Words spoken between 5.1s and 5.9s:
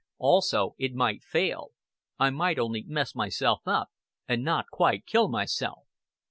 myself."